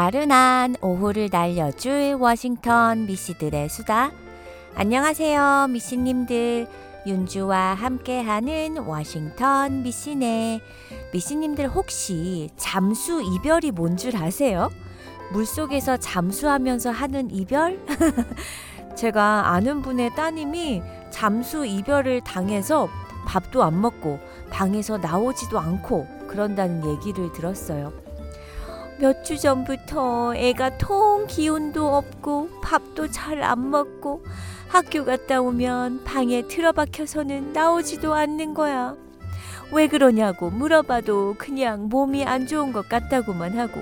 [0.00, 4.10] 나른한 오후를 날려줄 워싱턴 미씨들의 수다.
[4.74, 6.66] 안녕하세요, 미씨님들.
[7.06, 10.62] 윤주와 함께하는 워싱턴 미씨네.
[11.12, 14.70] 미씨님들 혹시 잠수 이별이 뭔 줄 아세요?
[15.34, 17.78] 물속에서 잠수하면서 하는 이별?
[18.96, 22.88] 제가 아는 분의 따님이 잠수 이별을 당해서
[23.26, 27.92] 밥도 안 먹고 방에서 나오지도 않고 그런다는 얘기를 들었어요.
[29.00, 34.22] 몇 주 전부터 애가 통 기운도 없고 밥도 잘 안 먹고
[34.68, 38.94] 학교 갔다 오면 방에 틀어박혀서는 나오지도 않는 거야.
[39.72, 43.80] 왜 그러냐고 물어봐도 그냥 몸이 안 좋은 것 같다고만 하고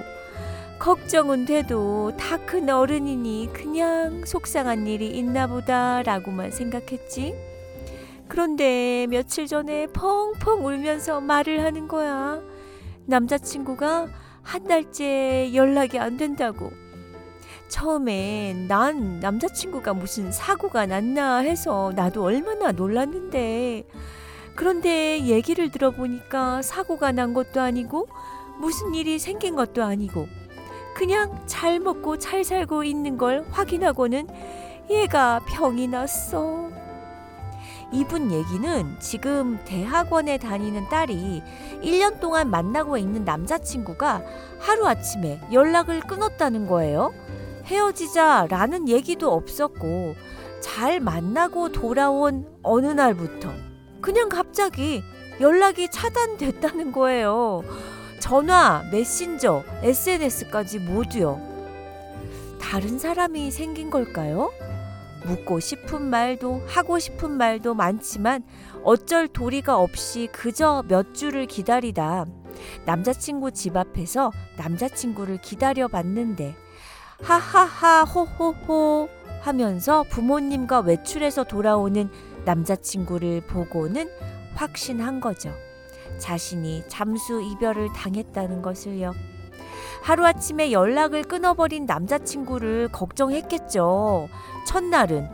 [0.79, 7.35] 걱정은 돼도 다 큰 어른이니 그냥 속상한 일이 있나 보다라고만 생각했지.
[8.29, 12.41] 그런데 며칠 전에 펑펑 울면서 말을 하는 거야.
[13.07, 14.07] 남자친구가
[14.49, 16.73] 한 달째 연락이 안 된다고.
[17.69, 23.85] 처음엔 난 남자친구가 무슨 사고가 났나 해서 나도 얼마나 놀랐는데.
[24.55, 28.09] 그런데 얘기를 들어보니까 사고가 난 것도 아니고
[28.59, 30.27] 무슨 일이 생긴 것도 아니고
[30.95, 34.29] 그냥 잘 먹고 잘 살고 있는 걸 확인하고는
[34.89, 36.78] 얘가 병이 났어.
[37.91, 41.43] 이분 얘기는 지금 대학원에 다니는 딸이
[41.83, 44.23] 1년 동안 만나고 있는 남자친구가
[44.59, 47.13] 하루아침에 연락을 끊었다는 거예요.
[47.65, 50.15] 헤어지자라는 얘기도 없었고,
[50.61, 53.51] 잘 만나고 돌아온 어느 날부터
[54.01, 55.03] 그냥 갑자기
[55.41, 57.63] 연락이 차단됐다는 거예요.
[58.21, 61.41] 전화, 메신저, SNS까지 모두요.
[62.61, 64.51] 다른 사람이 생긴 걸까요?
[65.29, 68.43] 묻고 싶은 말도 하고 싶은 말도 많지만
[68.83, 72.27] 어쩔 도리가 없이 그저 몇 주를 기다리다
[72.87, 76.57] 남자친구 집 앞에서 남자친구를 기다려 봤는데
[77.23, 79.09] 하하하 호호호
[79.41, 82.11] 하면서 부모님과 외출해서 돌아오는
[82.45, 84.09] 남자친구를 보고는
[84.55, 85.53] 확신한 거죠.
[86.19, 89.13] 자신이 잠수 이별을 당했다는 것을요.
[90.03, 94.29] 하루아침에 연락을 끊어버린 남자친구를 걱정했겠죠.
[94.67, 95.29] 첫날은,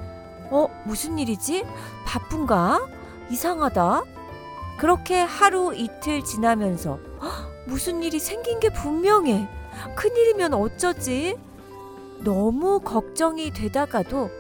[0.51, 1.65] 어, 무슨 일이지?
[2.07, 2.87] 바쁜가?
[3.31, 4.05] 이상하다?
[4.79, 9.49] 그렇게 하루 이틀 지나면서, 헉, 무슨 일이 생긴 게 분명해.
[9.97, 11.37] 큰일이면 어쩌지?
[12.21, 14.31] 너무 걱정이 되다가도,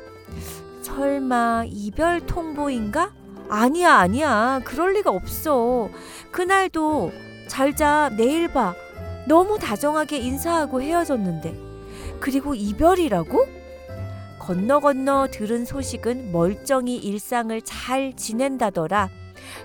[0.83, 3.13] 설마 이별 통보인가?
[3.49, 4.61] 아니야, 아니야.
[4.65, 5.89] 그럴 리가 없어.
[6.31, 7.13] 그날도
[7.49, 8.75] 잘 자, 내일 봐.
[9.27, 11.55] 너무 다정하게 인사하고 헤어졌는데.
[12.21, 13.47] 그리고 이별이라고?
[14.39, 19.09] 건너 건너 들은 소식은 멀쩡히 일상을 잘 지낸다더라.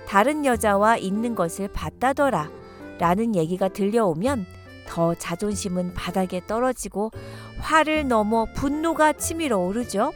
[0.07, 2.49] 다른 여자와 있는 것을 봤다더라.
[2.97, 4.45] 라는 얘기가 들려오면
[4.87, 7.11] 더 자존심은 바닥에 떨어지고
[7.59, 10.11] 화를 넘어 분노가 치밀어 오르죠.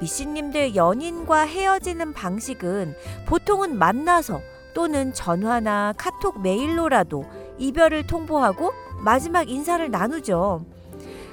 [0.00, 2.94] 미씨님들 연인과 헤어지는 방식은
[3.26, 4.40] 보통은 만나서
[4.74, 7.24] 또는 전화나 카톡 메일로라도
[7.60, 8.72] 이별을 통보하고
[9.04, 10.64] 마지막 인사를 나누죠.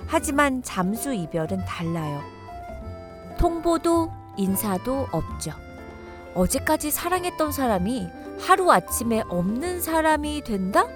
[0.06, 2.22] 하지만 잠수 이별은 달라요.
[3.40, 5.52] 통보도 인사도 없죠.
[6.36, 8.08] 어제까지 사랑했던 사람이
[8.40, 10.88] 하루아침에 없는 사람이 된다?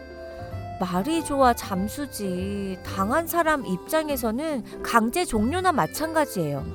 [0.80, 2.78] 말이 좋아 잠수지.
[2.86, 6.66] 당한 사람 입장에서는 강제 종료나 마찬가지예요.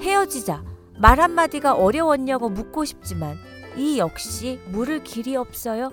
[0.00, 0.62] 헤어지자.
[0.98, 3.36] 말 한마디가 어려웠냐고 묻고 싶지만
[3.76, 5.90] 이 역시 물을 길이 없어요.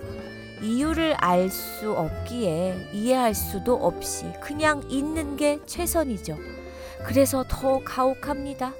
[0.62, 6.38] 이유를 알 수 없기에 이해할 수도 없이 그냥 있는 게 최선이죠.
[7.04, 8.72] 그래서 더 가혹합니다.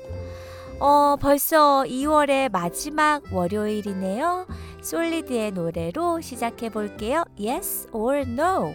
[0.79, 4.47] 어, 벌써 2월의 마지막 월요일이네요.
[4.81, 7.25] 솔리드의 노래로 시작해 볼게요.
[7.39, 8.75] Yes or no.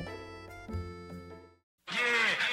[1.89, 2.46] Yeah,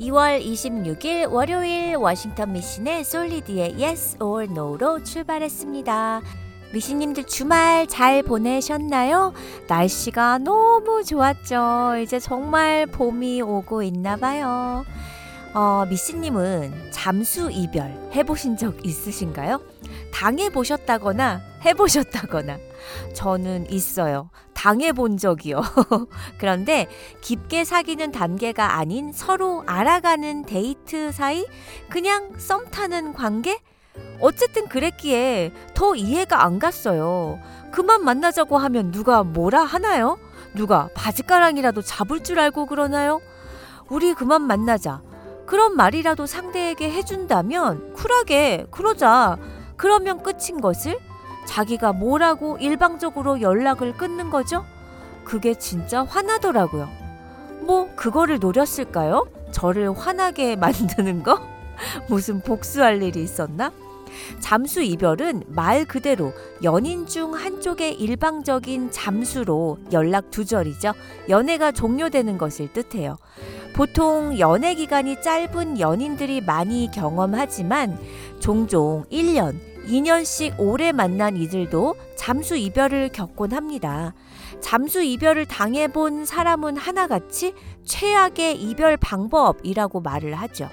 [0.00, 6.20] 2월 26일 월요일 워싱턴 미신의 솔리드의 Yes or No로 출발했습니다.
[6.72, 9.32] 미신님들 주말 잘 보내셨나요?
[9.68, 11.96] 날씨가 너무 좋았죠.
[12.02, 14.84] 이제 정말 봄이 오고 있나 봐요.
[15.54, 19.62] 어, 미씨님은 잠수 이별 해보신 적 있으신가요?
[20.12, 22.58] 당해보셨다거나 해보셨다거나
[23.14, 24.28] 저는 있어요.
[24.66, 25.62] 당해본 적이요.
[26.38, 26.88] 그런데
[27.20, 31.46] 깊게 사귀는 단계가 아닌 서로 알아가는 데이트 사이
[31.88, 33.60] 그냥 썸 타는 관계?
[34.20, 37.38] 어쨌든 그랬기에 더 이해가 안 갔어요.
[37.70, 40.18] 그만 만나자고 하면 누가 뭐라 하나요?
[40.52, 43.20] 누가 바지가랑이라도 잡을 줄 알고 그러나요?
[43.88, 45.00] 우리 그만 만나자.
[45.46, 49.36] 그런 말이라도 상대에게 해준다면 쿨하게 그러자.
[49.76, 50.98] 그러면 끝인 것을
[51.46, 54.64] 자기가 뭐라고 일방적으로 연락을 끊는 거죠?
[55.24, 56.88] 그게 진짜 화나더라고요.
[57.62, 59.26] 뭐 그거를 노렸을까요?
[59.50, 61.40] 저를 화나게 만드는 거?
[62.08, 63.72] 무슨 복수할 일이 있었나?
[64.40, 70.92] 잠수 이별은 말 그대로 연인 중 한쪽의 일방적인 잠수로 연락 두절이죠.
[71.28, 73.18] 연애가 종료되는 것을 뜻해요.
[73.74, 77.98] 보통 연애 기간이 짧은 연인들이 많이 경험하지만
[78.40, 84.14] 종종 1년, 2년씩 오래 만난 이들도 잠수 이별을 겪곤 합니다.
[84.60, 90.68] 잠수 이별을 당해본 사람은 하나같이 최악의 이별 방법이라고 말을 하죠.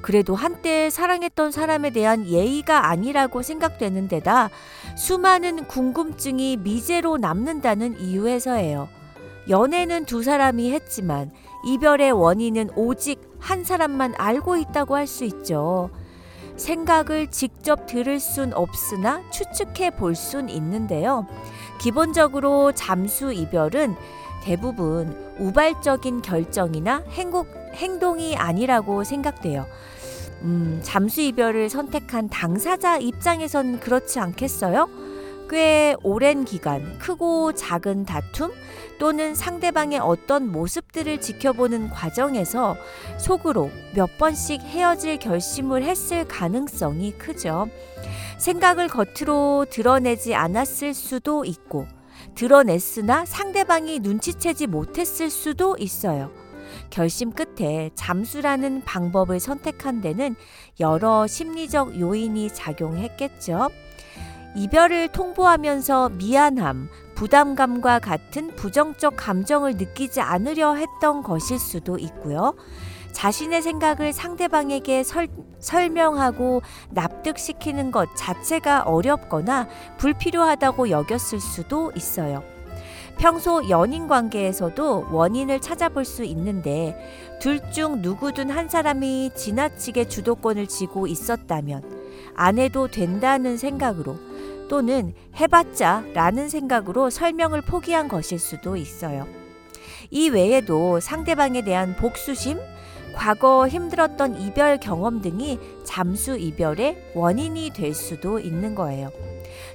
[0.00, 4.50] 그래도 한때 사랑했던 사람에 대한 예의가 아니라고 생각되는 데다
[4.96, 8.88] 수많은 궁금증이 미제로 남는다는 이유에서예요.
[9.48, 11.32] 연애는 두 사람이 했지만
[11.66, 15.90] 이별의 원인은 오직 한 사람만 알고 있다고 할 수 있죠.
[16.62, 21.26] 생각을 직접 들을 순 없으나 추측해 볼 순 있는데요.
[21.80, 23.96] 기본적으로 잠수 이별은
[24.44, 29.66] 대부분 우발적인 결정이나 행복, 행동이 아니라고 생각돼요.
[30.42, 34.88] 음, 잠수 이별을 선택한 당사자 입장에선 그렇지 않겠어요?
[35.52, 38.54] 꽤 오랜 기간 크고 작은 다툼
[38.98, 42.74] 또는 상대방의 어떤 모습들을 지켜보는 과정에서
[43.18, 47.68] 속으로 몇 번씩 헤어질 결심을 했을 가능성이 크죠.
[48.38, 51.86] 생각을 겉으로 드러내지 않았을 수도 있고
[52.34, 56.30] 드러냈으나 상대방이 눈치채지 못했을 수도 있어요.
[56.88, 60.34] 결심 끝에 잠수라는 방법을 선택한 데는
[60.80, 63.68] 여러 심리적 요인이 작용했겠죠.
[64.54, 72.54] 이별을 통보하면서 미안함, 부담감과 같은 부정적 감정을 느끼지 않으려 했던 것일 수도 있고요.
[73.12, 75.28] 자신의 생각을 상대방에게 설,
[75.58, 79.68] 설명하고 납득시키는 것 자체가 어렵거나
[79.98, 82.42] 불필요하다고 여겼을 수도 있어요.
[83.18, 86.96] 평소 연인 관계에서도 원인을 찾아볼 수 있는데
[87.40, 91.82] 둘 중 누구든 한 사람이 지나치게 주도권을 쥐고 있었다면
[92.34, 94.16] 안 해도 된다는 생각으로
[94.72, 99.26] 또는 해봤자 라는 생각으로 설명을 포기한 것일 수도 있어요.
[100.10, 102.58] 이 외에도 상대방에 대한 복수심,
[103.14, 109.10] 과거 힘들었던 이별 경험 등이 잠수 이별의 원인이 될 수도 있는 거예요.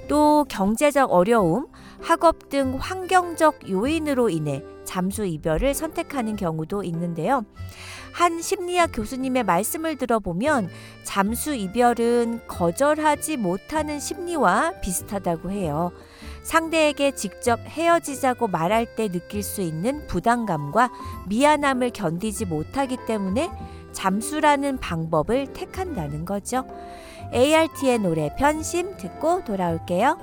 [0.08, 1.68] 또 경제적 어려움,
[2.00, 7.44] 학업 등 환경적 요인으로 인해 잠수 이별을 선택하는 경우도 있는데요.
[8.12, 10.68] 한 심리학 교수님의 말씀을 들어보면
[11.04, 15.92] 잠수 이별은 거절하지 못하는 심리와 비슷하다고 해요.
[16.42, 20.90] 상대에게 직접 헤어지자고 말할 때 느낄 수 있는 부담감과
[21.28, 23.50] 미안함을 견디지 못하기 때문에
[23.92, 26.64] 잠수라는 방법을 택한다는 거죠.
[27.32, 30.18] ART의 노래 변심 듣고 돌아올게요.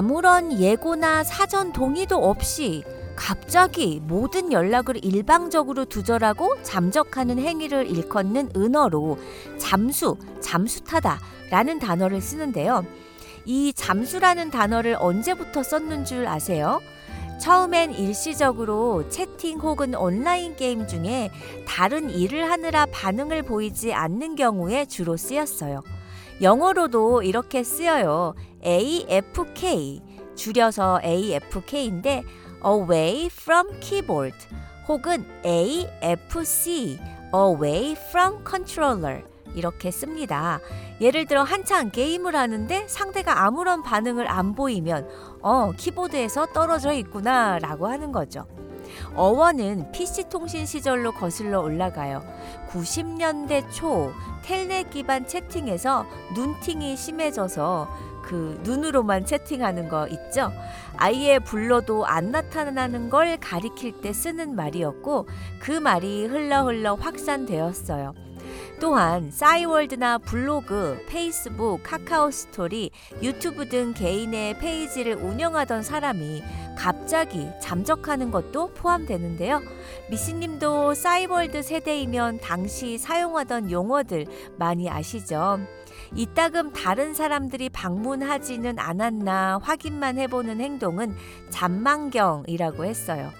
[0.00, 2.84] 아무런 예고나 사전 동의도 없이
[3.16, 9.18] 갑자기 모든 연락을 일방적으로 두절하고 잠적하는 행위를 일컫는 은어로
[9.58, 12.86] 잠수, 잠수타다 라는 단어를 쓰는데요.
[13.44, 16.80] 이 잠수라는 단어를 언제부터 썼는 줄 아세요?
[17.40, 21.30] 처음엔 일시적으로 채팅 혹은 온라인 게임 중에
[21.66, 25.82] 다른 일을 하느라 반응을 보이지 않는 경우에 주로 쓰였어요.
[26.42, 28.34] 영어로도 이렇게 쓰여요.
[28.64, 30.02] AFK
[30.36, 32.22] 줄여서 AFK인데
[32.64, 34.36] away from keyboard
[34.86, 36.98] 혹은 AFC
[37.34, 39.22] away from controller
[39.54, 40.60] 이렇게 씁니다.
[41.00, 45.08] 예를 들어 한창 게임을 하는데 상대가 아무런 반응을 안 보이면
[45.42, 48.46] 어 키보드에서 떨어져 있구나 라고 하는 거죠.
[49.14, 52.22] 어원은 PC 통신 시절로 거슬러 올라가요.
[52.70, 57.88] 90년대 초 텔넷 기반 채팅에서 눈팅이 심해져서
[58.22, 60.52] 그 눈으로만 채팅하는 거 있죠?
[60.96, 65.26] 아예 불러도 안 나타나는 걸 가리킬 때 쓰는 말이었고
[65.60, 68.14] 그 말이 흘러 흘러 확산되었어요.
[68.80, 72.90] 또한 싸이월드나 블로그, 페이스북, 카카오 스토리,
[73.22, 76.42] 유튜브 등 개인의 페이지를 운영하던 사람이
[76.76, 79.60] 갑자기 잠적하는 것도 포함되는데요.
[80.08, 84.26] 미씨님도 싸이월드 세대이면 당시 사용하던 용어들
[84.56, 85.60] 많이 아시죠?
[86.14, 91.14] 이따금 다른 사람들이 방문하지는 않았나 확인만 해보는 행동은
[91.50, 93.30] 잠망경이라고 했어요.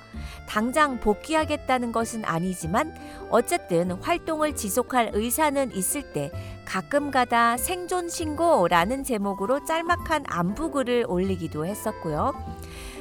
[0.48, 2.94] 당장 복귀하겠다는 것은 아니지만
[3.30, 6.30] 어쨌든 활동을 지속할 의사는 있을 때
[6.64, 12.34] 가끔가다 생존 신고라는 제목으로 짤막한 안부글을 올리기도 했었고요.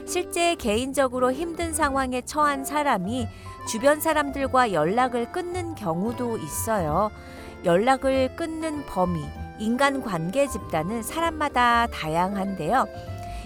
[0.06, 3.28] 실제 개인적으로 힘든 상황에 처한 사람이
[3.68, 7.12] 주변 사람들과 연락을 끊는 경우도 있어요.
[7.64, 9.24] 연락을 끊는 범위,
[9.60, 12.88] 인간 관계 집단은 사람마다 다양한데요.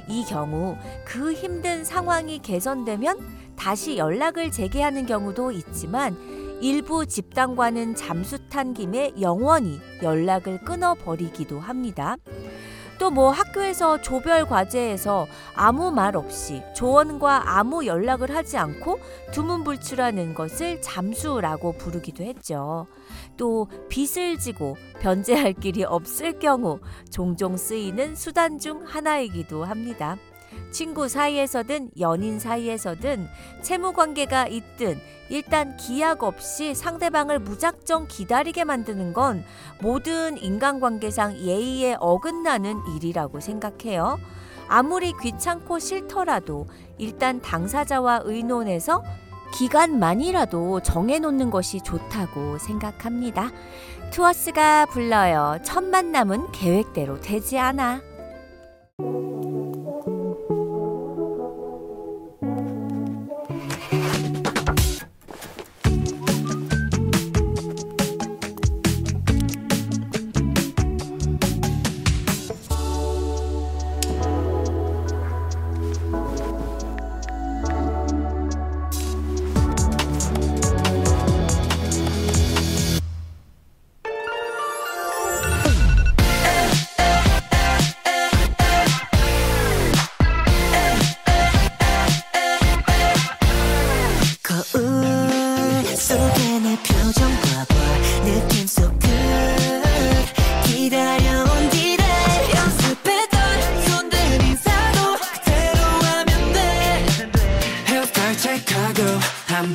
[0.08, 3.18] 이 경우 그 힘든 상황이 개선되면
[3.56, 6.18] 다시 연락을 재개하는 경우도 있지만
[6.62, 12.16] 일부 집단과는 잠수탄 김에 영원히 연락을 끊어버리기도 합니다.
[13.04, 18.98] 또 뭐 학교에서 조별 과제에서 아무 말 없이 조원과 아무 연락을 하지 않고
[19.34, 22.88] 두문불출하는 것을 잠수라고 부르기도 했죠.
[23.36, 26.80] 또 빚을 지고 변제할 길이 없을 경우
[27.12, 30.18] 종종 쓰이는 수단 중 하나이기도 합니다.
[30.72, 33.28] 친구 사이에서든 연인 사이에서든
[33.62, 39.44] 채무 관계가 있든 일단 기약 없이 상대방을 무작정 기다리게 만드는 건
[39.82, 44.20] 모든 인간관계상 예의에 어긋나는 일이라고 생각해요.
[44.68, 49.04] 아무리 귀찮고 싫더라도 일단 당사자와 의논해서
[49.54, 53.52] 기간만이라도 정해놓는 것이 좋다고 생각합니다.
[54.12, 55.60] 투어스가 불러요.
[55.64, 58.02] 첫 만남은 계획대로 되지 않아.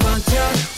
[0.08, 0.77] want your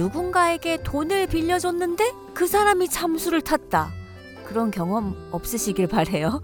[0.00, 3.92] 누군가에게 돈을 빌려줬는데 그 사람이 잠수를 탔다.
[4.46, 6.40] 그런 경험 없으시길 바래요.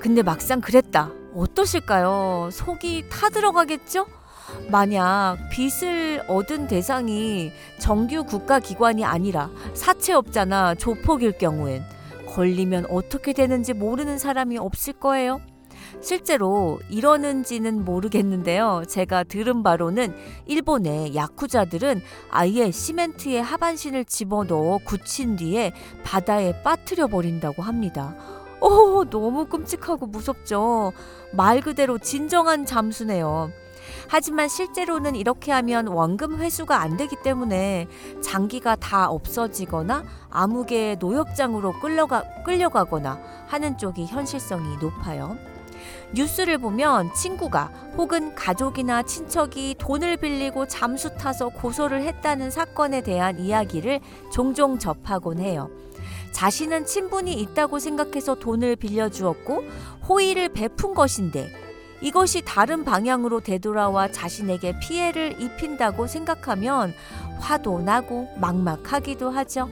[0.00, 1.12] 근데 막상 그랬다.
[1.36, 2.48] 어떠실까요?
[2.50, 4.06] 속이 타들어가겠죠?
[4.72, 11.84] 만약 빚을 얻은 대상이 정규 국가기관이 아니라 사채업자나 조폭일 경우엔
[12.26, 15.40] 걸리면 어떻게 되는지 모르는 사람이 없을 거예요.
[16.00, 18.82] 실제로 이러는지는 모르겠는데요.
[18.88, 20.14] 제가 들은 바로는
[20.46, 22.00] 일본의 야쿠자들은
[22.30, 25.72] 아예 시멘트에 하반신을 집어넣어 굳힌 뒤에
[26.04, 28.14] 바다에 빠뜨려 버린다고 합니다.
[28.60, 30.92] 오, 너무 끔찍하고 무섭죠.
[31.32, 33.50] 말 그대로 진정한 잠수네요.
[34.08, 37.86] 하지만 실제로는 이렇게 하면 원금 회수가 안 되기 때문에
[38.20, 45.36] 장기가 다 없어지거나 암흑의 노역장으로 끌려가, 끌려가거나 하는 쪽이 현실성이 높아요.
[46.12, 54.00] 뉴스를 보면 친구가 혹은 가족이나 친척이 돈을 빌리고 잠수 타서 고소를 했다는 사건에 대한 이야기를
[54.32, 55.70] 종종 접하곤 해요.
[56.32, 59.64] 자신은 친분이 있다고 생각해서 돈을 빌려주었고
[60.08, 61.50] 호의를 베푼 것인데
[62.00, 66.94] 이것이 다른 방향으로 되돌아와 자신에게 피해를 입힌다고 생각하면
[67.40, 69.68] 화도 나고 막막하기도 하죠.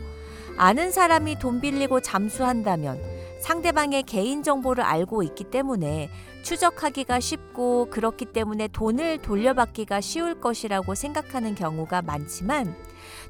[0.57, 3.01] 아는 사람이 돈 빌리고 잠수한다면
[3.41, 6.11] 상대방의 개인정보를 알고 있기 때문에
[6.43, 12.75] 추적하기가 쉽고 그렇기 때문에 돈을 돌려받기가 쉬울 것이라고 생각하는 경우가 많지만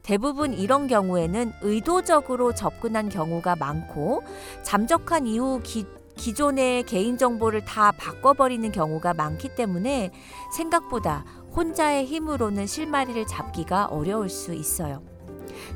[0.03, 4.23] 대부분 이런 경우에는 의도적으로 접근한 경우가 많고
[4.63, 10.11] 잠적한 이후 기, 기존의 개인정보를 다 바꿔버리는 경우가 많기 때문에
[10.57, 15.03] 생각보다 혼자의 힘으로는 실마리를 잡기가 어려울 수 있어요.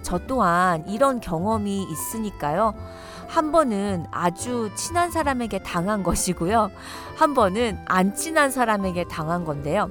[0.03, 2.75] 저 또한 이런 경험이 있으니까요.
[3.33, 6.71] 한 번은 아주 친한 사람에게 당한 것이고요.
[7.17, 9.91] 한 번은 안 친한 사람에게 당한 건데요.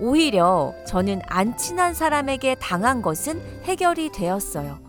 [0.00, 4.80] 오히려 저는 안 친한 사람에게 당한 것은 해결이 되었어요.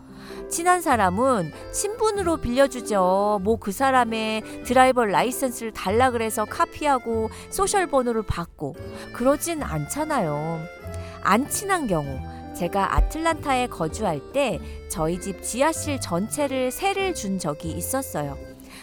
[0.50, 3.42] 친한 사람은 친분으로 빌려주죠.
[3.44, 8.76] 뭐 그 사람의 driver license를 달라 그래서 카피하고 social 번호를 받고
[9.14, 10.60] 그러진 않잖아요.
[11.22, 12.20] 안 친한 경우
[12.62, 18.38] 제가 아틀란타에 거주할 때 저희 집 지하실 전체를 세를 준 적이 있었어요.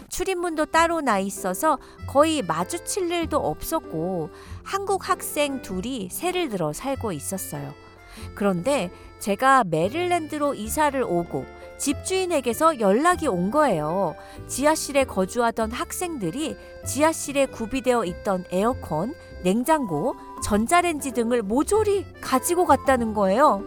[0.09, 4.31] 출입문도 따로 나 있어서 거의 마주칠 일도 없었고
[4.65, 7.73] 한국 학생 둘이 세를 들어 살고 있었어요.
[8.35, 11.45] 그런데 제가 메릴랜드로 이사를 오고
[11.79, 14.15] 집주인에게서 연락이 온 거예요.
[14.49, 23.63] 지하실에 거주하던 학생들이 지하실에 구비되어 있던 에어컨, 냉장고, 전자레인지 등을 모조리 가지고 갔다는 거예요.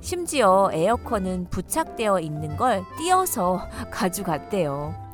[0.00, 5.07] 심지어 에어컨은 부착되어 있는 걸 띄어서 가져갔대요.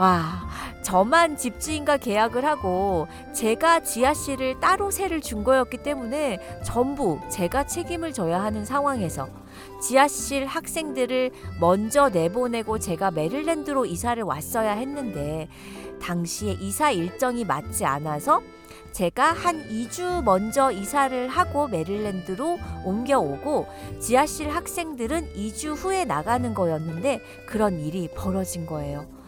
[0.00, 0.48] 와,
[0.80, 8.42] 저만 집주인과 계약을 하고 제가 지하실을 따로 세를 준 거였기 때문에 전부 제가 책임을 져야
[8.42, 9.28] 하는 상황에서
[9.82, 15.48] 지하실 학생들을 먼저 내보내고 제가 메릴랜드로 이사를 왔어야 했는데
[16.00, 18.40] 당시에 이사 일정이 맞지 않아서
[18.92, 23.66] 제가 한 2주 먼저 이사를 하고 메릴랜드로 옮겨오고
[24.00, 29.19] 지하실 학생들은 2주 후에 나가는 거였는데 그런 일이 벌어진 거예요.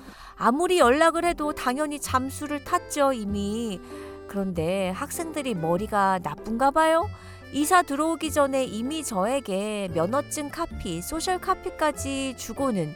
[0.44, 3.80] 아무리 연락을 해도 당연히 잠수를 탔죠, 이미.
[4.26, 7.08] 그런데 학생들이 머리가 나쁜가 봐요.
[7.52, 12.92] 이사 들어오기 전에 이미 저에게 면허증 카피, 소셜 카피까지 주고는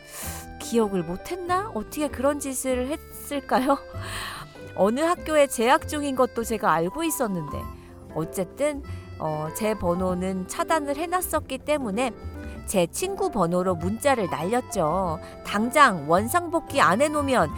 [0.61, 1.71] 기억을 못했나?
[1.73, 3.79] 어떻게 그런 짓을 했을까요?
[4.75, 7.63] 어느 학교에 재학 중인 것도 제가 알고 있었는데
[8.17, 8.83] 어쨌든
[9.21, 12.13] 어, 제 번호는 차단을 해놨었기 때문에
[12.67, 15.21] 제 친구 번호로 문자를 날렸죠.
[15.45, 17.51] 당장 원상복귀 안 해놓으면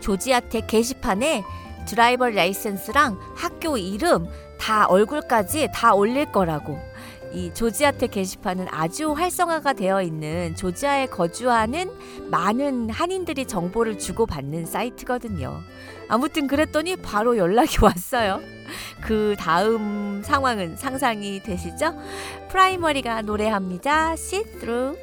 [0.00, 1.44] 조지아텍 게시판에
[1.86, 4.26] driver license랑 학교 이름
[4.58, 6.78] 다 얼굴까지 다 올릴 거라고.
[7.32, 11.90] 이 조지아텍 게시판은 아주 활성화가 되어 있는 조지아에 거주하는
[12.30, 15.60] 많은 한인들이 정보를 주고받는 사이트거든요.
[16.08, 18.40] 아무튼 그랬더니 바로 연락이 왔어요.
[19.00, 21.94] 그 다음 상황은 상상이 되시죠?
[22.48, 24.12] 프라이머리가 노래합니다.
[24.12, 24.96] See through.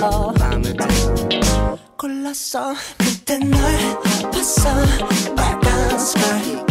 [0.00, 0.32] 들어
[1.98, 2.74] 골랐어.
[2.96, 3.60] 그때 널
[4.32, 4.70] 봤어.
[5.36, 6.66] 빨간 스컬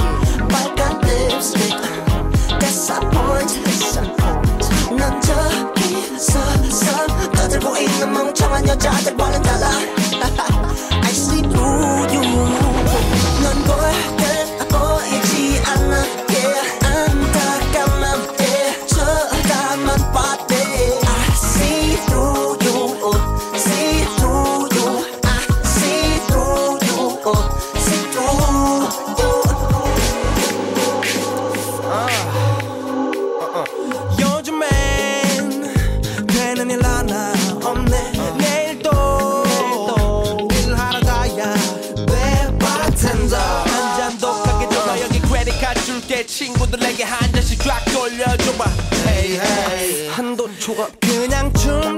[0.47, 1.77] 빨간 립스틱.
[2.59, 3.61] disappoint
[4.97, 7.05] 넌 저기 서서.
[7.33, 9.69] 떠들고 있는 멍청한 여자들과는 달라
[51.59, 51.88] children.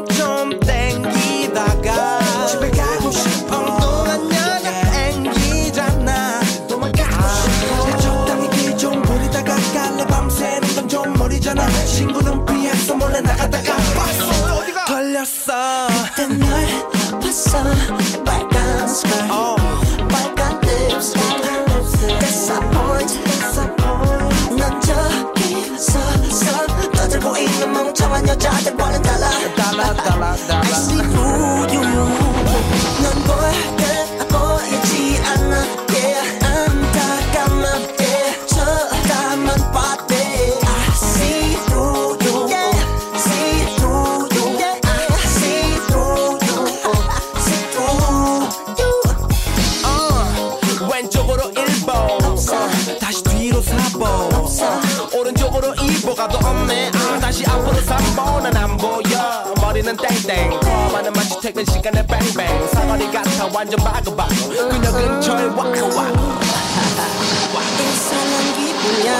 [62.47, 66.41] 뱅뱅 사거리 같아 완전 바그바그 그녀 근처에 와와구
[67.81, 69.11] 이상한 기분이야.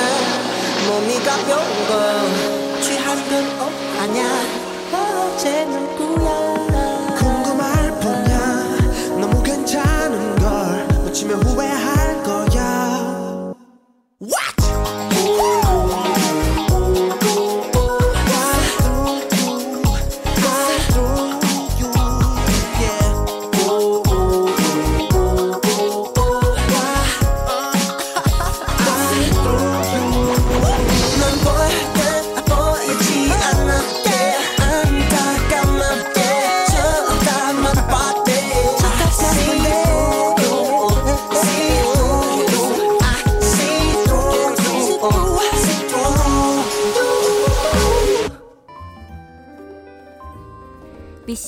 [0.88, 4.20] 몸이 가벼운 건 취한 건 아냐
[4.94, 6.51] 어제 누구야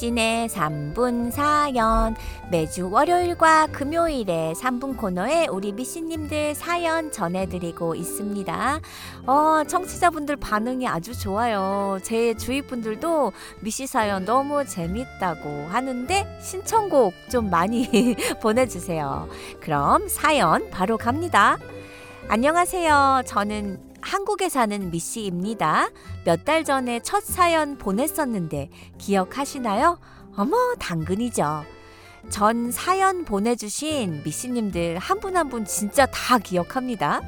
[0.03, 2.15] 미신의 3분 사연
[2.51, 8.79] 매주 월요일과 금요일에 3분 코너에 우리 미신님들 사연 전해드리고 있습니다.
[9.27, 11.99] 어, 청취자분들 반응이 아주 좋아요.
[12.03, 19.29] 제 주위 분들도 미시 사연 너무 재밌다고 하는데 신청곡 좀 많이 보내주세요.
[19.61, 21.57] 그럼 사연 바로 갑니다.
[22.27, 23.23] 안녕하세요.
[23.25, 25.89] 저는 한국에 사는 미 씨입니다.
[26.25, 29.97] 몇 달 전에 첫 사연 보냈었는데 기억하시나요?
[30.35, 31.63] 어머, 당근이죠.
[32.29, 37.21] 전 사연 보내주신 미씨님들 한분 한 분 진짜 다 기억합니다.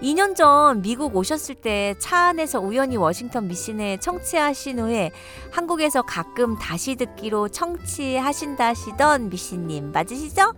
[0.00, 5.10] 2년 전 미국 오셨을 때 차 안에서 우연히 워싱턴 미신에 청취하신 후에
[5.52, 10.54] 한국에서 가끔 다시 듣기로 청취하신다시던 미씨님 맞으시죠?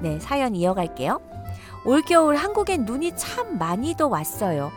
[0.00, 1.20] 네, 사연 이어갈게요.
[1.84, 4.70] 올겨울 한국엔 눈이 참 많이도 왔어요.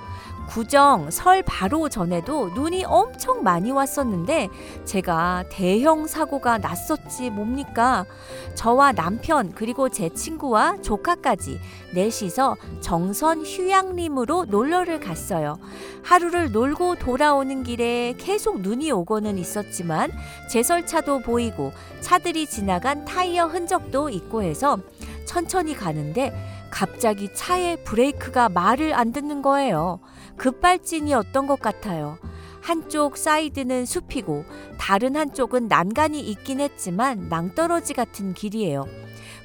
[0.48, 4.50] 구정, 설 바로 전에도 눈이 엄청 많이 왔었는데
[4.86, 8.06] 제가 대형 사고가 났었지 뭡니까?
[8.54, 11.60] 저와 남편 그리고 제 친구와 조카까지
[11.96, 15.58] 넷이서 정선 휴양림으로 놀러를 갔어요.
[16.04, 20.12] 하루를 놀고 돌아오는 길에 계속 눈이 오고는 있었지만
[20.50, 24.78] 제설차도 보이고 차들이 지나간 타이어 흔적도 있고 해서
[25.26, 26.32] 천천히 가는데
[26.76, 30.02] 갑자기 차의 브레이크가 말을 안 듣는 거예요.
[30.36, 32.18] 급발진이었던 것 같아요.
[32.62, 34.44] 한쪽 사이드는 숲이고
[34.78, 38.88] 다른 한쪽은 난간이 있긴 했지만 낭떠러지 같은 길이에요.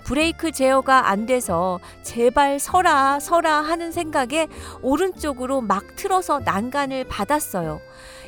[0.05, 4.49] 브레이크 제어가 안 돼서 제발 서라 서라 하는 생각에
[4.83, 7.81] 오른쪽으로 막 틀어서 난간을 받았어요.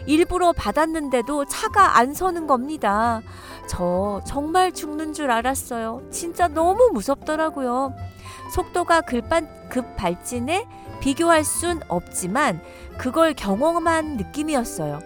[0.07, 3.23] 일부러 받았는데도 차가 안 서는 겁니다.
[3.73, 6.03] 저 정말 죽는 줄 알았어요.
[6.11, 7.95] 진짜 너무 무섭더라고요.
[8.55, 10.69] 속도가 급발, 급발진에
[11.01, 12.61] 비교할 순 없지만
[12.99, 15.01] 그걸 경험한 느낌이었어요.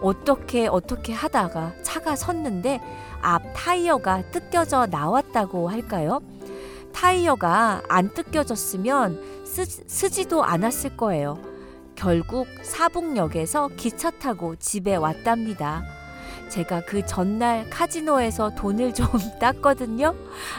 [0.00, 2.80] 어떻게 어떻게 하다가 차가 섰는데
[3.22, 6.20] 앞 타이어가 뜯겨져 나왔다고 할까요?
[6.92, 11.40] 타이어가 안 뜯겨졌으면 쓰, 쓰지도 않았을 거예요.
[11.96, 15.95] 결국 사북역에서 기차 타고 집에 왔답니다.
[16.48, 19.06] 제가 그 전날 카지노에서 돈을 좀
[19.40, 20.14] 땄거든요.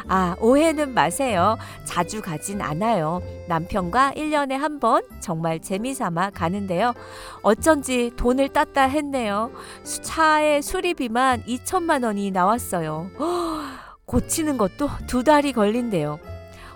[0.08, 1.58] 아, 오해는 마세요.
[1.86, 3.22] 자주 가진 않아요.
[3.48, 6.94] 남편과 1년에 한 번 정말 재미삼아 가는데요.
[7.42, 9.50] 어쩐지 돈을 땄다 했네요.
[9.84, 13.10] 수- 차의 수리비만 2천만 원이 나왔어요.
[14.06, 16.20] 고치는 것도 두 달이 걸린대요.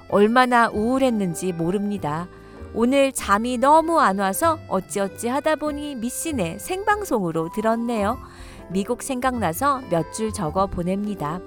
[0.10, 2.28] 얼마나 우울했는지 모릅니다.
[2.74, 8.18] 오늘 잠이 너무 안 와서 어찌어찌 하다 보니 미신의 생방송으로 들었네요.
[8.72, 11.40] 미국 생각나서 몇 줄 적어 보냅니다.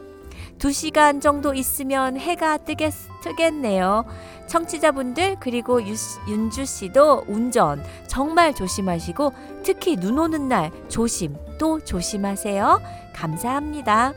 [0.59, 4.05] 두 시간 정도 있으면 해가 뜨겠, 뜨겠네요.
[4.47, 5.95] 청취자분들 그리고 유,
[6.29, 9.33] 윤주 씨도 운전 정말 조심하시고
[9.63, 12.81] 특히 눈 오는 날 조심 또 조심하세요.
[13.15, 14.13] 감사합니다.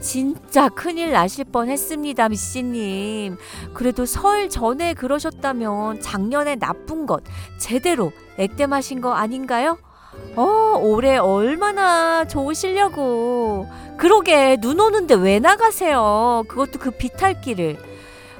[0.00, 3.36] 진짜 큰일 나실 뻔 했습니다, 미씨님.
[3.74, 7.22] 그래도 설 전에 그러셨다면 작년에 나쁜 것
[7.58, 9.76] 제대로 액땜하신 거 아닌가요?
[10.36, 13.66] 어, 올해 얼마나 좋으시려고.
[13.96, 16.44] 그러게, 눈 오는데 왜 나가세요?
[16.48, 17.76] 그것도 그 비탈길을.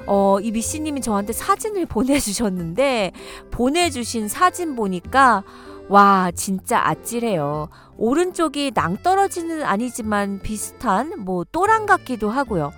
[0.07, 3.11] 어, 이 미씨님이 저한테 사진을 보내주셨는데,
[3.51, 5.43] 보내주신 사진 보니까,
[5.89, 7.69] 와, 진짜 아찔해요.
[7.97, 12.71] 오른쪽이 낭떠러지는 아니지만 비슷한, 뭐, 또랑 같기도 하고요.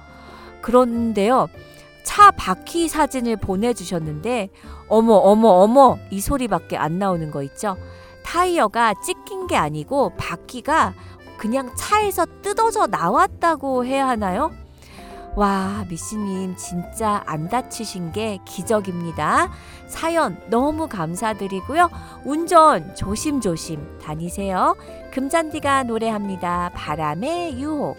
[0.62, 1.48] 그런데요,
[2.04, 4.50] 차 바퀴 사진을 보내주셨는데,
[4.90, 7.78] 어머, 어머, 어머, 이 소리밖에 안 나오는 거 있죠?
[8.24, 10.94] 타이어가 찢긴 게 아니고 바퀴가
[11.38, 14.52] 그냥 차에서 뜯어져 나왔다고 해야 하나요?
[15.36, 19.50] 와, 미씨님 진짜 안 다치신 게 기적입니다.
[19.88, 21.90] 사연 너무 감사드리고요.
[22.24, 24.76] 운전 조심조심 다니세요.
[25.12, 26.72] 금잔디가 노래합니다.
[26.76, 27.98] 바람의 유혹.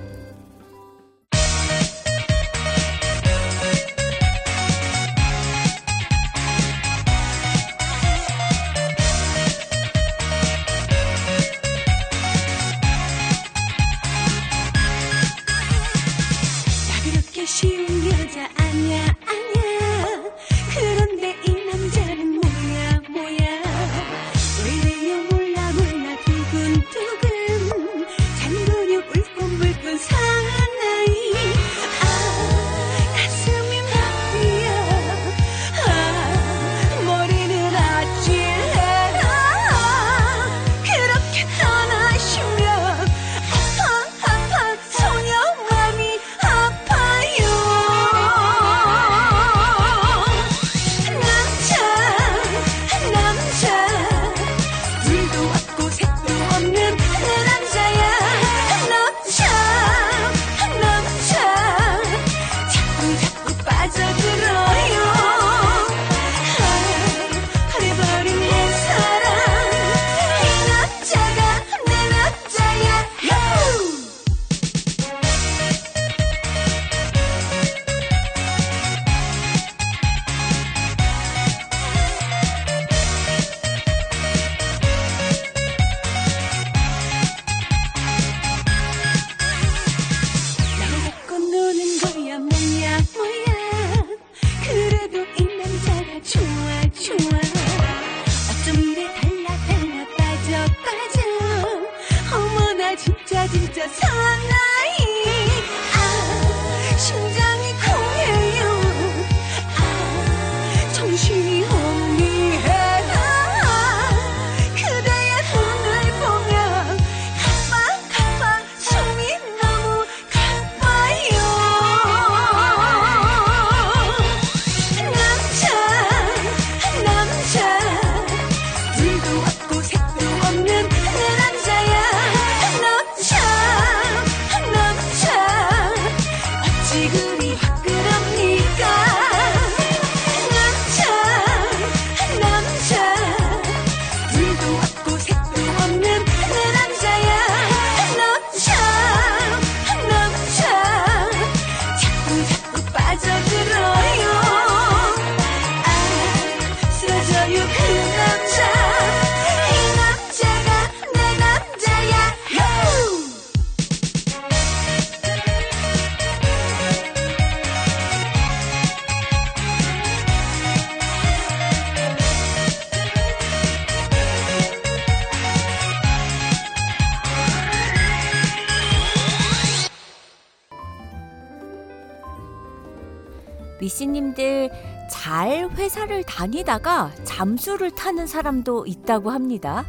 [185.74, 189.84] 회사를 다니다가 잠수를 타는 사람도 있다고 합니다.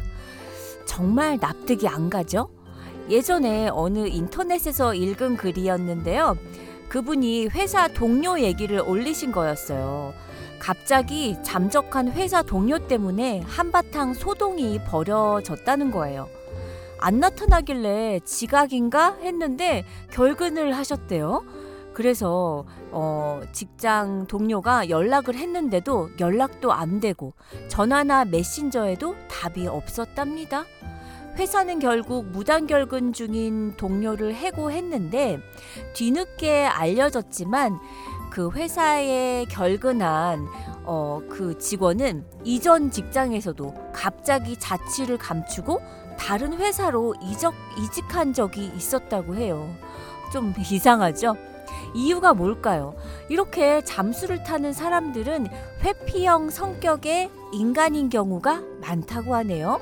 [0.84, 2.48] 정말 납득이 안 가죠?
[3.08, 6.36] 예전에 어느 인터넷에서 읽은 글이었는데요.
[6.88, 10.12] 그분이 회사 동료 얘기를 올리신 거였어요.
[10.58, 16.28] 갑자기 잠적한 회사 동료 때문에 한바탕 소동이 벌어졌다는 거예요.
[16.98, 21.44] 안 나타나길래 지각인가 했는데 결근을 하셨대요.
[21.96, 27.32] 그래서 어, 직장 동료가 연락을 했는데도 연락도 안 되고
[27.68, 30.66] 전화나 메신저에도 답이 없었답니다.
[31.36, 35.40] 회사는 결국 무단 결근 중인 동료를 해고했는데
[35.94, 37.78] 뒤늦게 알려졌지만
[38.30, 40.46] 그 회사에 결근한
[40.84, 45.80] 어, 그 직원은 이전 직장에서도 갑자기 자취를 감추고
[46.18, 49.74] 다른 회사로 이적, 이직한 적이 있었다고 해요.
[50.30, 51.55] 좀 이상하죠?
[51.96, 52.94] 이유가 뭘까요?
[53.28, 55.48] 이렇게 잠수를 타는 사람들은
[55.80, 59.80] 회피형 성격의 인간인 경우가 많다고 하네요.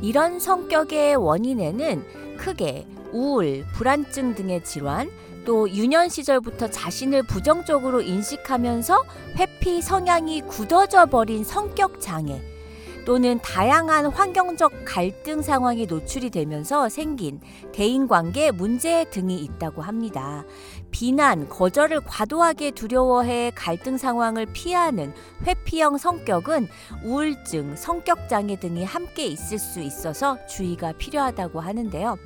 [0.00, 5.10] 이런 성격의 원인에는 크게 우울, 불안증 등의 질환,
[5.44, 9.04] 또 유년 시절부터 자신을 부정적으로 인식하면서
[9.36, 12.40] 회피 성향이 굳어져 버린 성격 장애,
[13.04, 17.40] 또는 다양한 환경적 갈등 상황에 노출이 되면서 생긴
[17.72, 20.44] 대인관계 문제 등이 있다고 합니다.
[20.90, 25.12] 비난, 거절을 과도하게 두려워해 갈등 상황을 피하는
[25.46, 26.68] 회피형 성격은
[27.04, 32.18] 우울증, 성격장애 등이 함께 있을 수 있어서 주의가 필요하다고 하는데요.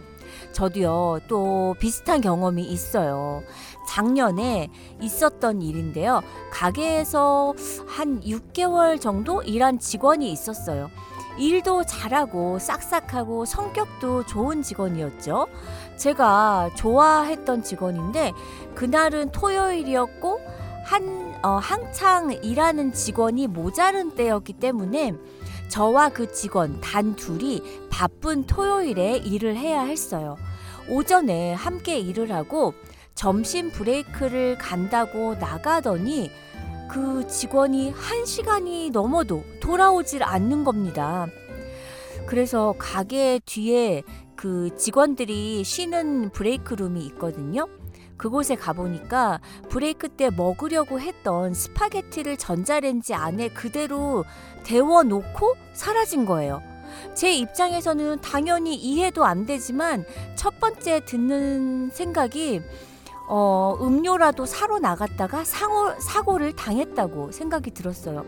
[0.52, 3.42] 저도요, 또 비슷한 경험이 있어요.
[3.86, 4.68] 작년에
[5.00, 6.22] 있었던 일인데요.
[6.50, 7.54] 가게에서
[7.86, 10.90] 한 6개월 정도 일한 직원이 있었어요.
[11.38, 15.48] 일도 잘하고 싹싹하고 성격도 좋은 직원이었죠.
[15.96, 18.32] 제가 좋아했던 직원인데
[18.74, 20.40] 그날은 토요일이었고
[20.84, 25.14] 한 어, 한창 일하는 직원이 모자른 때였기 때문에
[25.68, 30.36] 저와 그 직원 단 둘이 바쁜 토요일에 일을 해야 했어요.
[30.88, 32.74] 오전에 함께 일을 하고
[33.14, 36.30] 점심 브레이크를 간다고 나가더니
[36.88, 41.26] 그 직원이 한 시간이 넘어도 돌아오질 않는 겁니다.
[42.26, 44.02] 그래서 가게 뒤에
[44.36, 47.68] 그 직원들이 쉬는 break room이 있거든요.
[48.16, 54.24] 그곳에 가보니까 브레이크 때 먹으려고 했던 스파게티를 전자레인지 안에 그대로
[54.64, 56.62] 데워놓고 사라진 거예요.
[57.14, 60.04] 제 입장에서는 당연히 이해도 안 되지만
[60.36, 62.62] 첫 번째 드는 생각이
[63.26, 68.24] 어, 음료라도 사러 나갔다가 상호, 사고를 당했다고 생각이 들었어요.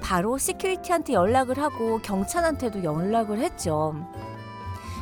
[0.00, 3.94] 바로 시큐리티한테 연락을 하고 경찰한테도 연락을 했죠.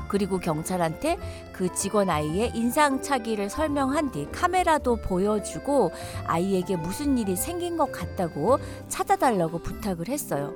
[0.09, 1.19] 그리고 경찰한테
[1.53, 5.91] 그 직원 아이의 인상착의를 설명한 뒤 카메라도 보여주고
[6.27, 10.55] 아이에게 무슨 일이 생긴 것 같다고 찾아달라고 부탁을 했어요.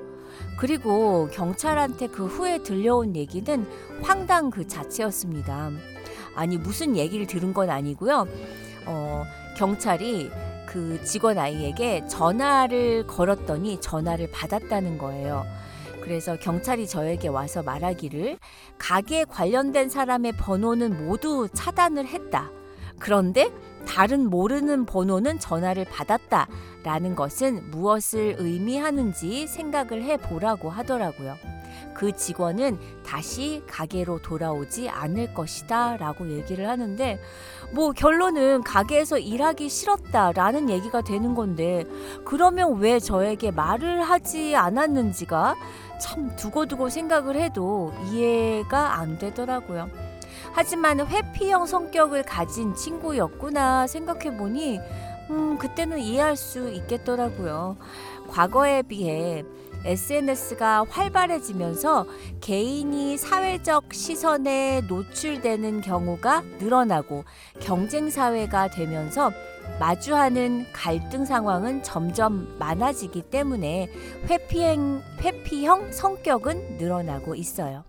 [0.58, 3.66] 그리고 경찰한테 그 후에 들려온 얘기는
[4.02, 5.70] 황당 그 자체였습니다.
[6.34, 8.26] 아니, 무슨 얘기를 들은 건 아니고요.
[8.86, 9.24] 어,
[9.56, 10.30] 경찰이
[10.66, 15.44] 그 직원 아이에게 전화를 걸었더니 전화를 받았다는 거예요.
[16.02, 18.38] 그래서 경찰이 저에게 와서 말하기를
[18.78, 22.50] 가게에 관련된 사람의 번호는 모두 차단을 했다.
[22.98, 23.50] 그런데
[23.86, 26.48] 다른 모르는 번호는 전화를 받았다.
[26.82, 31.36] 라는 것은 무엇을 의미하는지 생각을 해 보라고 하더라고요.
[31.94, 37.20] 그 직원은 다시 가게로 돌아오지 않을 것이다 라고 얘기를 하는데
[37.72, 41.84] 뭐 결론은 가게에서 일하기 싫었다 라는 얘기가 되는 건데
[42.24, 45.54] 그러면 왜 저에게 말을 하지 않았는지가
[46.00, 49.88] 참 두고두고 생각을 해도 이해가 안 되더라고요.
[50.52, 54.80] 하지만 회피형 성격을 가진 친구였구나 생각해 보니
[55.30, 57.76] 음, 그때는 이해할 수 있겠더라고요.
[58.28, 59.44] 과거에 비해
[59.84, 62.06] SNS가 활발해지면서
[62.40, 67.24] 개인이 사회적 시선에 노출되는 경우가 늘어나고
[67.60, 69.30] 경쟁 사회가 되면서
[69.78, 73.88] 마주하는 갈등 상황은 점점 많아지기 때문에
[74.28, 77.84] 회피행, 회피형 성격은 늘어나고 있어요.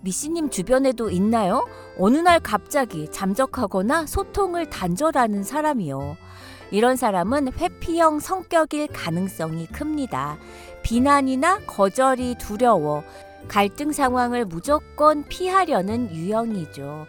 [0.00, 1.64] 미씨님 주변에도 있나요?
[1.96, 6.16] 어느 날 갑자기 잠적하거나 소통을 단절하는 사람이요.
[6.72, 10.38] 이런 사람은 회피형 성격일 가능성이 큽니다.
[10.82, 13.04] 비난이나 거절이 두려워
[13.46, 17.06] 갈등 상황을 무조건 피하려는 유형이죠.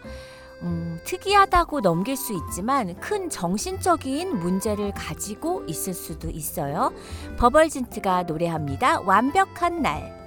[0.62, 6.92] 음, 특이하다고 넘길 수 있지만 큰 정신적인 문제를 가지고 있을 수도 있어요.
[7.38, 9.00] 버벌진트가 노래합니다.
[9.00, 10.23] 완벽한 날.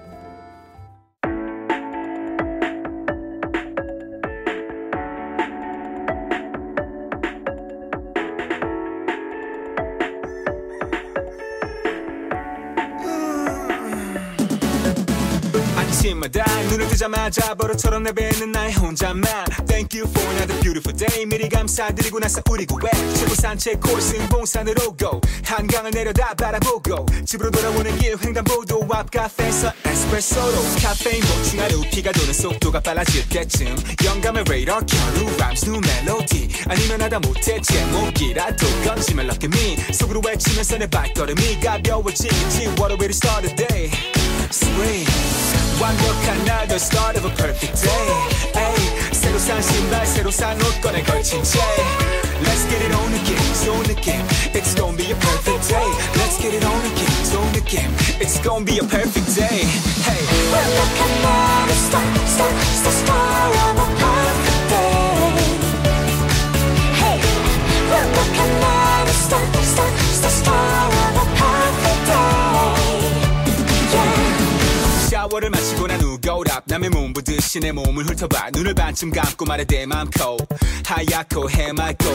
[16.97, 21.27] 뜨자마자 버릇처럼 내뱉는 나의 혼잣말 Thank you for another beautiful day.
[21.27, 25.21] 미리 감사드리고 나서 우리 구의 최고 산책 코스는 봉산으로 go.
[25.45, 31.81] 한강을 내려다 바라보고 집으로 돌아오는 길 횡단보도 앞 카페에서 에스프레소로 카페인 보충 하루.
[31.81, 33.75] 피가 도는 속도가 빨라질 때쯤.
[34.03, 39.55] 영감의 레이더 켜 look for some new melody 아니면 하다 못해 제목이라도 건지면 look at
[39.55, 39.93] me.
[39.93, 42.59] 속으로 외치면서 내 발걸음이 가벼워지지.
[42.79, 43.91] What a way to start the day
[44.50, 45.06] Spring
[45.80, 50.80] 완벽한 날 the start of a perfect day ay, 새로 산 신발 새로 산 옷
[50.80, 51.58] 꺼내 걸친 채
[52.42, 54.14] Let's get it on again 좋은 느낌
[54.52, 55.88] It's gonna be a perfect day
[56.18, 57.80] Let's get it on again 좋은 느낌
[58.20, 59.64] It's gonna be a perfect day
[60.02, 60.22] Hey
[60.52, 63.05] 완벽한 날의 start, start, start,
[75.37, 78.51] 샤워를 마치고 난후 거울 앞 남의 몸 보듯이 내 몸을 훑어봐.
[78.53, 80.37] 눈을 반쯤 감고 말해 내 맘코.
[80.85, 82.05] 하얗고 해맑고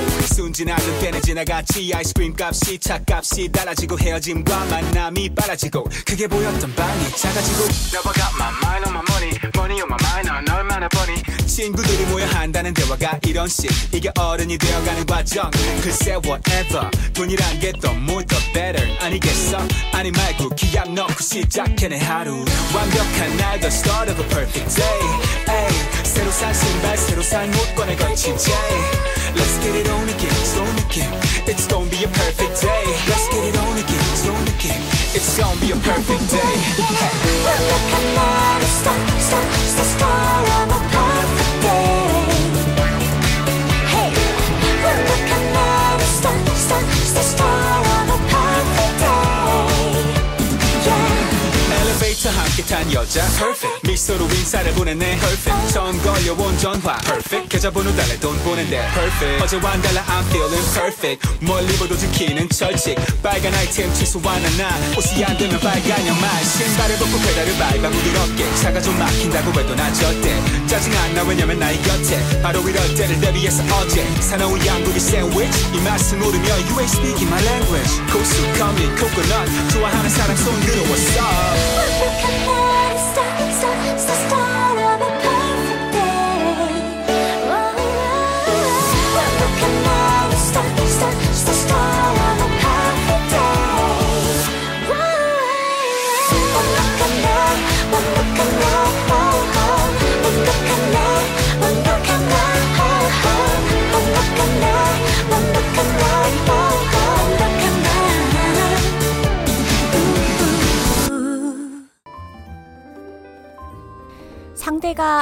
[0.43, 1.93] 순진하던 때는 지나갔지.
[1.95, 7.63] 아이스크림 값이 차값이 달라지고 헤어짐과 만남이 빨라지고 크게 보였던 방이 작아지고
[7.95, 12.07] Never got my mind on my money money on my mind 넌 얼마나 버니 친구들이
[12.07, 15.49] 모여 한다는 대화가 이런 식 이게 어른이 되어가는 과정.
[15.81, 16.91] 글쎄 whatever.
[17.15, 19.59] 돈이란 게 더 more the better 아니겠어?
[19.93, 22.45] 아니 말고 기약 넣고 시작해내 하루.
[22.75, 25.01] 완벽한 날 the start of a perfect day.
[25.47, 25.69] Ay,
[26.12, 28.54] 새로 산 신발 새로 산 옷권에 걸친 J
[29.36, 31.04] Let's get it on again 좋은 느낌
[31.46, 34.72] It's gonna be a perfect day Let's get it on again 좋은 느낌
[35.14, 37.46] It's gonna be a perfect day hey.
[37.46, 41.11] 완벽한 나를 start start start start of a perfect
[52.67, 53.23] 탄 여자.
[53.39, 53.89] Perfect.
[53.89, 55.19] 미소로 인사를 보내네.
[55.19, 55.73] Perfect.
[55.73, 56.99] 처음 걸려온 전화.
[56.99, 57.49] Perfect.
[57.49, 58.19] 계좌번호 달래.
[58.19, 58.77] 돈 보낸대.
[58.95, 59.43] Perfect.
[59.43, 60.05] 어제와는 달라.
[60.07, 61.29] I'm feeling perfect.
[61.41, 62.97] 뭘 입어도 지키는 철칙.
[63.23, 66.45] 빨간 아이템 취소하는 나 옷이 안 되면 빨간 양말.
[66.45, 68.55] 신발을 벗고 페달을 밟아 부드럽게.
[68.57, 71.23] 차가 좀 막힌다고 해도 나 절대 짜증 안 나.
[71.23, 74.05] 왜냐면 나의 곁에 바로 이럴 때를 대비해서 어제.
[74.21, 77.91] 사나운 양고기 샌드위치 이 맛을 모르며 You ain't speaking my language.
[78.13, 82.12] 고수 커미 코코넛 좋아하는 사람 손 들어 what's up
[84.03, 84.42] Sister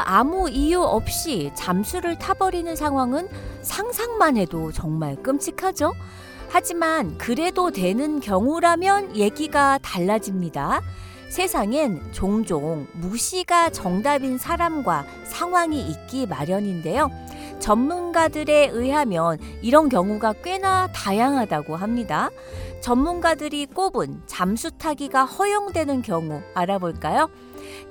[0.06, 3.28] 아무 이유 없이 잠수를 타버리는 상황은
[3.62, 5.92] 상상만 해도 정말 끔찍하죠?
[6.48, 10.80] 하지만 그래도 되는 경우라면 얘기가 달라집니다.
[11.28, 17.08] 세상엔 종종 무시가 정답인 사람과 상황이 있기 마련인데요.
[17.60, 22.30] 전문가들에 의하면 이런 경우가 꽤나 다양하다고 합니다.
[22.80, 27.28] 전문가들이 꼽은 잠수 타기가 허용되는 경우 알아볼까요?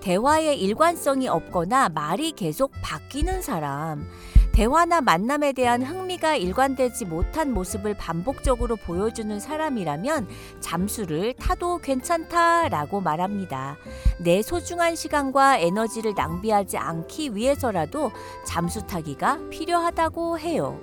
[0.02, 4.08] 대화에 일관성이 없거나 말이 계속 바뀌는 사람,
[4.52, 10.28] 대화나 만남에 대한 흥미가 일관되지 못한 모습을 반복적으로 보여주는 사람이라면
[10.60, 13.78] 잠수를 타도 괜찮다라고 말합니다.
[14.18, 18.12] 내 소중한 시간과 에너지를 낭비하지 않기 위해서라도
[18.46, 20.80] 잠수 타기가 필요하다고 해요.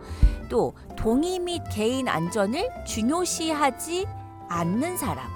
[0.49, 4.07] 또 동의 및 개인 안전을 중요시하지
[4.49, 5.27] 않는 사람.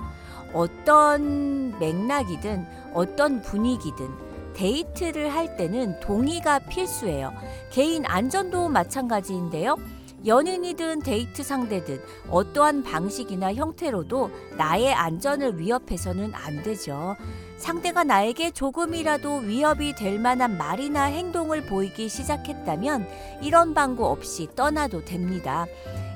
[0.53, 4.09] 어떤 맥락이든 어떤 분위기든
[4.55, 7.33] 데이트를 할 때는 동의가 필수예요.
[7.71, 9.77] 개인 안전도 마찬가지인데요.
[10.27, 17.17] 연인이든 데이트 상대든 어떠한 방식이나 형태로도 나의 안전을 위협해서는 안 되죠.
[17.57, 23.09] 상대가 나에게 조금이라도 위협이 될 만한 말이나 행동을 보이기 시작했다면
[23.43, 25.67] 일언반구 없이 떠나도 됩니다.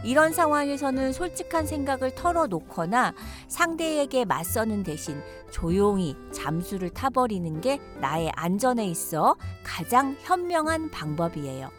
[0.04, 3.14] 이런 상황에서는 솔직한 생각을 털어놓거나
[3.48, 11.70] 상대에게 맞서는 대신 조용히 잠수를 타버리는 게 나의 안전에 있어 가장 현명한 방법이에요.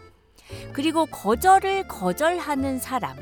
[0.73, 3.17] 그리고 거절을 거절하는 사람.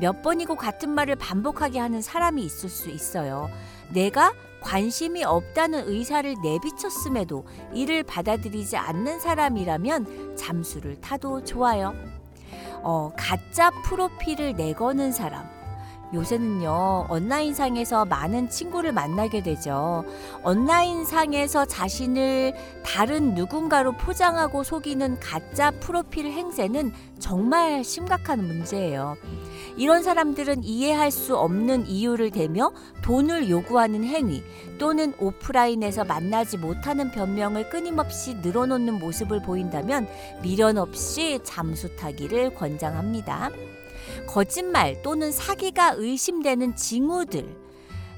[0.00, 3.48] 몇 번이고 같은 말을 반복하게 하는 사람이 있을 수 있어요.
[3.92, 11.94] 내가 관심이 없다는 의사를 내비쳤음에도 이를 받아들이지 않는 사람이라면 잠수를 타도 좋아요.
[12.88, 15.44] 어, 가짜 프로필을 내거는 사람.
[16.14, 20.04] 요새는요, 온라인상에서 많은 친구를 만나게 되죠.
[20.44, 29.16] 온라인상에서 자신을 다른 누군가로 포장하고 속이는 가짜 프로필 행세는 정말 심각한 문제예요.
[29.76, 32.72] 이런 사람들은 이해할 수 없는 이유를 대며
[33.02, 34.42] 돈을 요구하는 행위
[34.78, 40.08] 또는 오프라인에서 만나지 못하는 변명을 끊임없이 늘어놓는 모습을 보인다면
[40.42, 43.50] 미련 없이 잠수 타기를 권장합니다.
[44.26, 47.65] 거짓말 또는 사기가 의심되는 징후들.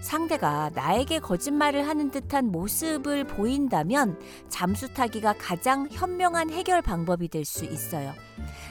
[0.01, 4.19] 상대가 나에게 거짓말을 하는 듯한 모습을 보인다면
[4.49, 8.13] 잠수 타기가 가장 현명한 해결 방법이 될 수 있어요.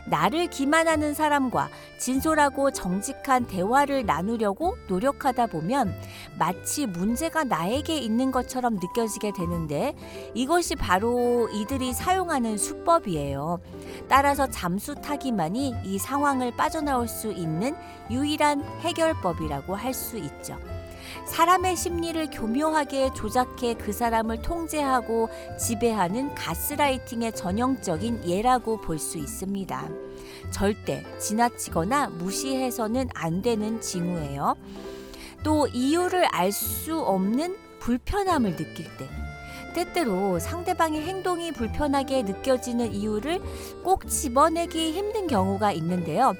[0.06, 1.70] 나를 기만하는 사람과
[2.00, 5.94] 진솔하고 정직한 대화를 나누려고 노력하다 보면
[6.38, 9.96] 마치 문제가 나에게 있는 것처럼 느껴지게 되는데
[10.34, 13.60] 이것이 바로 이들이 사용하는 수법이에요.
[14.08, 17.76] 따라서 잠수 타기만이 이 상황을 빠져나올 수 있는
[18.10, 20.58] 유일한 해결법이라고 할 수 있죠.
[21.28, 29.90] 사람의 심리를 교묘하게 조작해 그 사람을 통제하고 지배하는 가스라이팅의 전형적인 예라고 볼 수 있습니다.
[30.52, 34.56] 절대 지나치거나 무시해서는 안 되는 징후예요.
[35.44, 39.08] 또 이유를 알 수 없는 불편함을 느낄 때
[39.76, 43.40] 때때로 상대방의 행동이 불편하게 느껴지는 이유를
[43.84, 46.34] 꼭 집어내기 힘든 경우가 있는데요.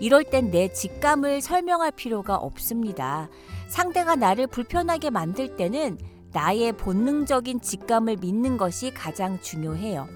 [0.00, 3.30] 이럴 땐 내 직감을 설명할 필요가 없습니다.
[3.72, 5.96] 상대가 나를 불편하게 만들 때는
[6.30, 10.08] 나의 본능적인 직감을 믿는 것이 가장 중요해요.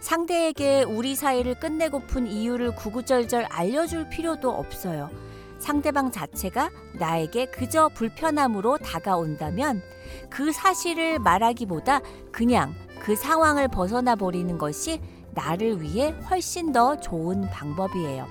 [0.00, 5.10] 상대에게 우리 사이를 끝내고픈 이유를 구구절절 알려줄 필요도 없어요.
[5.58, 9.82] 상대방 자체가 나에게 그저 불편함으로 다가온다면
[10.30, 12.00] 그 사실을 말하기보다
[12.32, 15.02] 그냥 그 상황을 벗어나 버리는 것이
[15.34, 18.26] 나를 위해 훨씬 더 좋은 방법이에요.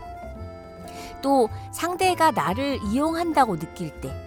[1.22, 4.25] 또 상대가 나를 이용한다고 느낄 때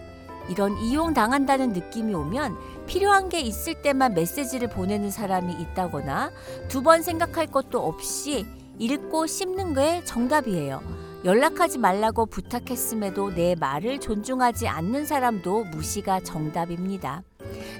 [0.48, 6.30] 이런 이용당한다는 느낌이 오면 필요한 게 있을 때만 메시지를 보내는 사람이 있다거나
[6.68, 8.46] 두 번 생각할 것도 없이
[8.78, 10.80] 읽고 씹는 게 정답이에요.
[11.24, 17.24] 연락하지 말라고 부탁했음에도 내 말을 존중하지 않는 사람도 무시가 정답입니다.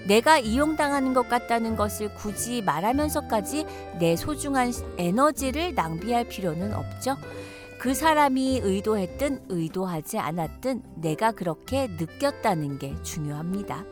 [0.09, 3.65] 내가 이용당하는 것 같다는 것을 굳이 말하면서까지
[4.01, 7.17] 내 소중한 에너지를 낭비할 필요는 없죠.
[7.79, 13.85] 그 사람이 의도했든 의도하지 않았든 내가 그렇게 느꼈다는 게 중요합니다.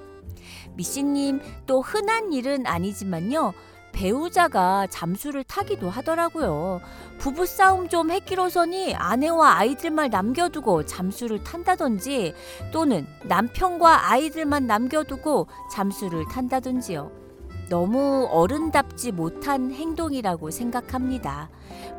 [0.75, 3.55] 미씨님 또 흔한 일은 아니지만요.
[3.93, 6.81] 배우자가 잠수를 타기도 하더라고요.
[7.19, 12.35] 부부싸움 좀 했기로서니 아내와 아이들만 남겨두고 잠수를 탄다든지
[12.73, 17.26] 또는 남편과 아이들만 남겨두고 잠수를 탄다든지요.
[17.69, 21.49] 너무 어른답지 못한 행동이라고 생각합니다.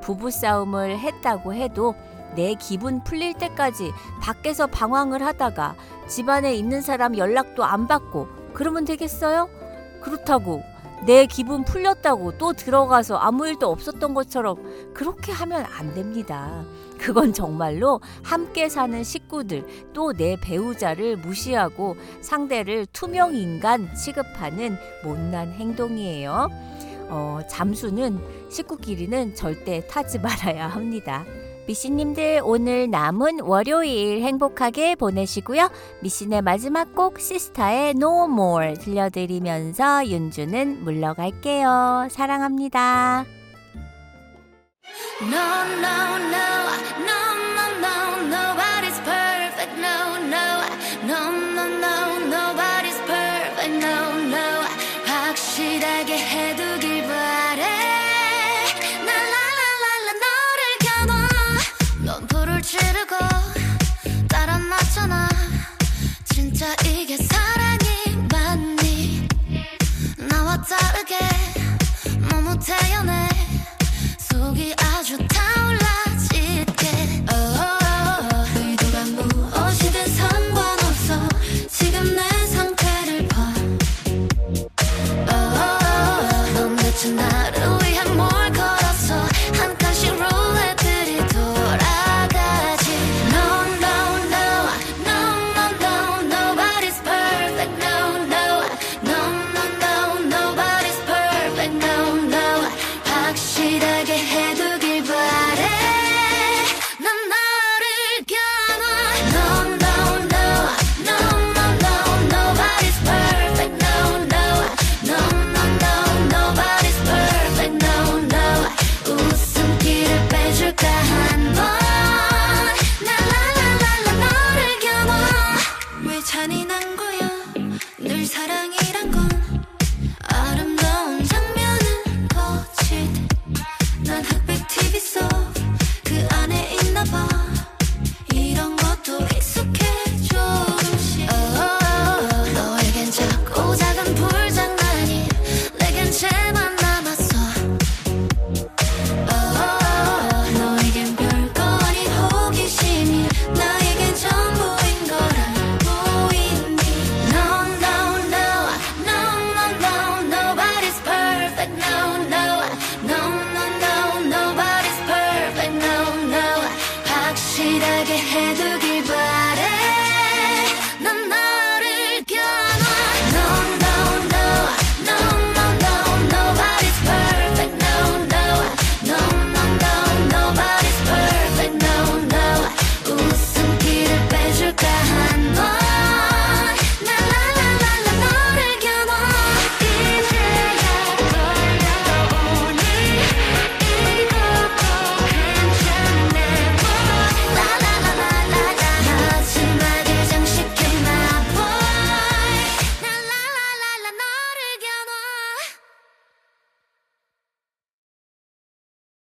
[0.02, 1.94] 부부싸움을 했다고 해도
[2.36, 3.92] 내 기분 풀릴 때까지
[4.22, 5.76] 밖에서 방황을 하다가
[6.08, 9.50] 집안에 있는 사람 연락도 안 받고 그러면 되겠어요?
[10.02, 10.62] 그렇다고
[11.06, 14.58] 내 기분 풀렸다고 또 들어가서 아무 일도 없었던 것처럼
[14.94, 16.66] 그렇게 하면 안 됩니다.
[16.98, 26.50] 그건 정말로 함께 사는 식구들 또 내 배우자를 무시하고 상대를 투명 인간 취급하는 못난 행동이에요.
[27.10, 28.20] 어, 잠수는
[28.50, 31.24] 식구끼리는 절대 타지 말아야 합니다.
[31.68, 35.70] 미씨님들 오늘 남은 월요일 행복하게 보내시고요.
[36.02, 42.08] 미씨의 마지막 곡 시스타의 No More 들려드리면서 윤주는 물러갈게요.
[42.10, 43.26] 사랑합니다.
[45.22, 47.27] No, no, no,
[66.58, 69.28] 진짜 이게 사랑이 맞니?
[70.28, 71.20] 나와 다르게
[72.32, 73.30] 너무 태연해.
[74.18, 75.87] 속이 아주 타올라